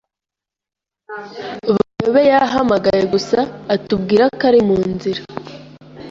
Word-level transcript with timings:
Bayobe 2.03 2.21
yahamagaye 2.31 3.03
gusa 3.13 3.39
atubwira 3.75 4.23
ko 4.37 4.43
ari 4.49 4.59
munzira. 4.67 5.21